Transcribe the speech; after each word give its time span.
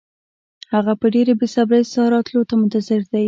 هغه 0.73 0.93
په 1.01 1.07
ډېره 1.13 1.33
بې 1.39 1.47
صبرۍ 1.55 1.81
ستا 1.89 2.03
راتلو 2.13 2.41
ته 2.49 2.53
منتظر 2.61 3.01
دی. 3.11 3.19